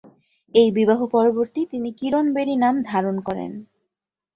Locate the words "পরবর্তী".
1.07-1.61